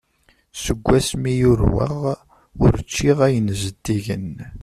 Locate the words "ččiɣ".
2.85-3.17